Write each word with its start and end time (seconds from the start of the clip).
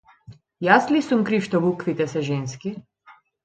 Јас 0.67 0.87
ли 0.95 1.03
сум 1.09 1.21
крив 1.29 1.47
што 1.49 1.63
буквите 1.67 2.11
се 2.17 2.27
женски? 2.33 2.77